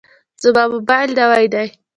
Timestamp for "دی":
1.53-1.67